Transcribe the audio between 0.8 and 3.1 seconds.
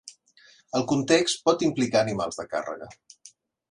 context pot implicar animals de càrrega.